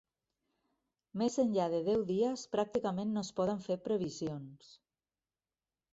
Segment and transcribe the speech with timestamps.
[1.21, 4.77] Més enllà de deu dies pràcticament no es poden fer previsions.